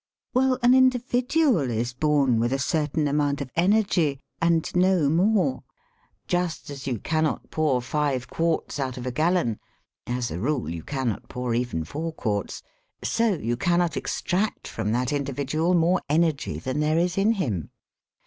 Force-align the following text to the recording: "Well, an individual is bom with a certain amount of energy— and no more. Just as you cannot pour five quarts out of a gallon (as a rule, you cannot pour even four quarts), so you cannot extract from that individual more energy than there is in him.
"Well, 0.33 0.57
an 0.63 0.73
individual 0.73 1.69
is 1.69 1.93
bom 1.93 2.39
with 2.39 2.51
a 2.53 2.57
certain 2.57 3.07
amount 3.07 3.39
of 3.39 3.51
energy— 3.55 4.19
and 4.41 4.67
no 4.75 5.11
more. 5.11 5.63
Just 6.25 6.71
as 6.71 6.87
you 6.87 6.97
cannot 6.97 7.51
pour 7.51 7.83
five 7.83 8.27
quarts 8.27 8.79
out 8.79 8.97
of 8.97 9.05
a 9.05 9.11
gallon 9.11 9.59
(as 10.07 10.31
a 10.31 10.39
rule, 10.39 10.67
you 10.71 10.81
cannot 10.81 11.29
pour 11.29 11.53
even 11.53 11.83
four 11.83 12.11
quarts), 12.13 12.63
so 13.03 13.35
you 13.35 13.55
cannot 13.55 13.95
extract 13.95 14.67
from 14.67 14.91
that 14.91 15.13
individual 15.13 15.75
more 15.75 16.01
energy 16.09 16.57
than 16.57 16.79
there 16.79 16.97
is 16.97 17.15
in 17.15 17.33
him. 17.33 17.69